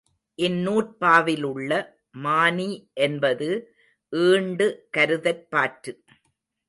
[0.39, 1.69] இந்நூற்பாவிலுள்ள
[2.15, 2.67] மானி
[3.01, 3.49] என்பது
[4.13, 5.93] ஈண்டு கருதற்பாற்று.